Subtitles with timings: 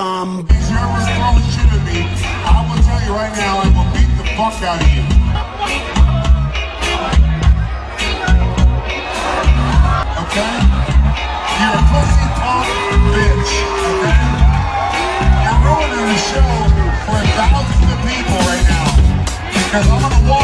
[0.00, 0.48] some.
[0.48, 2.00] Whoever's throwing shit at me,
[2.48, 5.04] I will tell you right now, I will beat the fuck out of you.
[10.24, 10.52] Okay?
[11.60, 12.64] You're a pussy punk
[13.12, 13.52] bitch.
[13.92, 14.24] Okay?
[15.44, 16.48] You're ruining the show
[17.04, 18.88] for thousands of people right now.
[19.52, 20.39] Because I'm gonna walk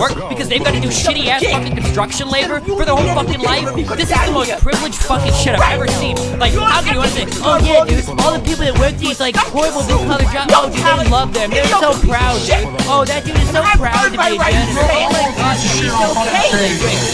[0.00, 3.44] work because they've got to do shitty ass fucking construction labor for their whole fucking
[3.44, 3.68] life.
[4.00, 6.16] This is the most privileged fucking shit I've ever seen.
[6.40, 8.96] Like, how can you want to say, oh yeah, dude, all the people that work
[8.96, 11.52] these like horrible blue collar jobs, oh dude, they love them.
[11.52, 12.64] They're so proud, dude.
[12.88, 14.88] Oh, that dude is so proud to be a janitor.
[14.88, 16.48] Oh my god, he's so hey,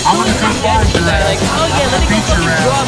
[0.07, 1.27] I'm gonna come find your ass.
[1.27, 2.83] like, oh yeah, let me go fucking draw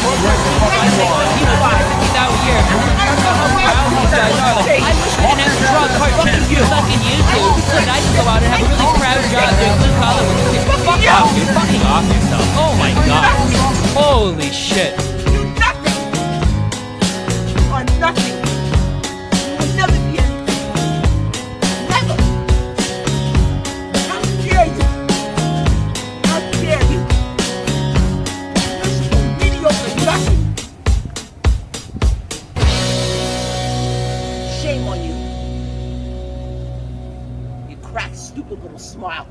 [37.91, 39.27] Crack, stupid little smile.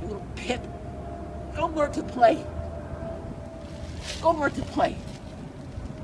[0.00, 0.66] You little pimp.
[1.54, 2.44] Go learn to play.
[4.20, 4.96] Go learn to play.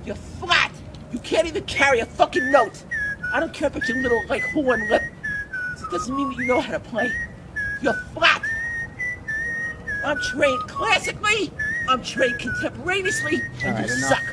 [0.05, 0.73] You're flat.
[1.13, 2.85] You can't even carry a fucking note.
[3.33, 5.03] I don't care about your little like horn lip.
[5.03, 7.11] It doesn't mean that you know how to play.
[7.83, 8.43] You're flat.
[10.05, 11.51] I'm trained classically.
[11.89, 13.43] I'm trained contemporaneously.
[13.65, 14.26] And you suck.